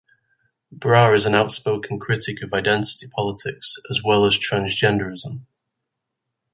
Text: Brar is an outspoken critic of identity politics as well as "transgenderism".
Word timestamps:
Brar 0.75 1.13
is 1.13 1.27
an 1.27 1.35
outspoken 1.35 1.99
critic 1.99 2.41
of 2.41 2.55
identity 2.55 3.05
politics 3.15 3.75
as 3.91 4.01
well 4.03 4.25
as 4.25 4.35
"transgenderism". 4.35 5.41